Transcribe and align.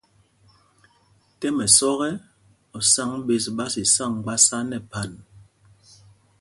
Tɛ́m 1.39 1.57
ɛsɔ́k 1.65 1.99
ɛ, 2.09 2.11
osǎŋg 2.77 3.13
ɓes 3.25 3.45
ɓá 3.57 3.65
sisá 3.73 4.03
mgbásá 4.13 4.57
nɛ 4.69 4.77
phan. 4.89 5.11